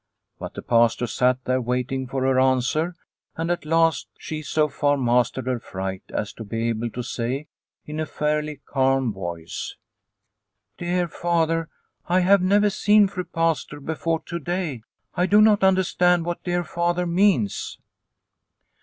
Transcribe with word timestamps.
But 0.39 0.55
the 0.55 0.63
Pastor 0.63 1.05
sat 1.05 1.43
there 1.45 1.61
waiting 1.61 2.07
for 2.07 2.23
her 2.23 2.39
answer, 2.39 2.95
and 3.37 3.51
at 3.51 3.65
last 3.65 4.07
she 4.17 4.41
so 4.41 4.67
far 4.67 4.97
mastered 4.97 5.45
her 5.45 5.59
fright 5.59 6.01
as 6.09 6.33
to 6.33 6.43
be 6.43 6.69
able 6.69 6.89
to 6.89 7.03
say 7.03 7.49
in 7.85 7.99
a 7.99 8.07
fairly 8.07 8.61
calm 8.65 9.13
voice:" 9.13 9.75
Dear 10.79 11.07
Father, 11.07 11.69
I 12.07 12.21
have 12.21 12.41
never 12.41 12.71
seen 12.71 13.07
Fru 13.09 13.25
Pastor 13.25 13.79
before 13.79 14.21
to 14.21 14.39
day. 14.39 14.81
I 15.13 15.27
do 15.27 15.39
not 15.39 15.63
understand 15.63 16.25
what 16.25 16.43
dear 16.43 16.63
father 16.63 17.05
means." 17.05 17.77